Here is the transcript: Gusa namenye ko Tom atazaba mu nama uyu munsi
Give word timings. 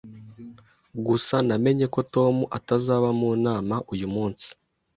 Gusa 1.05 1.35
namenye 1.47 1.85
ko 1.93 1.99
Tom 2.13 2.35
atazaba 2.57 3.07
mu 3.19 3.29
nama 3.45 3.75
uyu 3.93 4.07
munsi 4.15 4.47